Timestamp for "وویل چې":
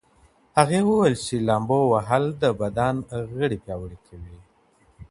0.89-1.35